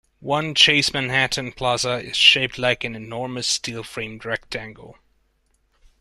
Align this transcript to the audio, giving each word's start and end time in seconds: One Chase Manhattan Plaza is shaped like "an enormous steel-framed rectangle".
One 0.19 0.55
Chase 0.55 0.91
Manhattan 0.93 1.51
Plaza 1.51 2.03
is 2.03 2.17
shaped 2.17 2.57
like 2.57 2.83
"an 2.83 2.95
enormous 2.95 3.45
steel-framed 3.47 4.25
rectangle". 4.25 4.97